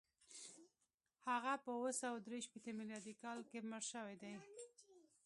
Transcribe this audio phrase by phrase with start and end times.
[1.29, 4.33] هغه په اووه سوه درې شپېته میلادي کال کې مړ شوی دی.